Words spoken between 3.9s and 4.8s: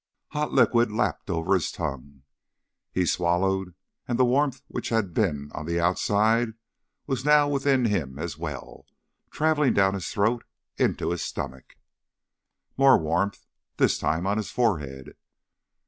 and the warmth